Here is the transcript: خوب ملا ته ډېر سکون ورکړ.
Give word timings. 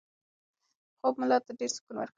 خوب 0.99 1.13
ملا 1.21 1.37
ته 1.45 1.51
ډېر 1.59 1.71
سکون 1.75 1.95
ورکړ. 1.97 2.09